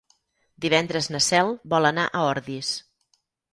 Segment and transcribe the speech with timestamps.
[0.65, 2.75] Divendres na Cel vol anar a Ordis.